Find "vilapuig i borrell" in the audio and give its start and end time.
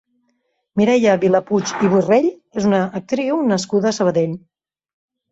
1.23-2.29